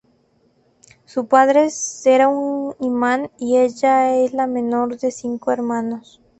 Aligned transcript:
Su 1.05 1.27
padre 1.27 1.67
era 2.05 2.27
un 2.27 2.73
imán 2.79 3.29
y 3.37 3.57
ella 3.57 4.15
es 4.17 4.33
la 4.33 4.47
menor 4.47 4.97
de 4.97 5.11
cinco 5.11 5.51
hermanos. 5.51 6.19